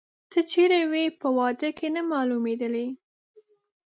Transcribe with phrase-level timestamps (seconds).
[0.31, 2.87] ته چیري وې، په واده کې نه مالومېدلې؟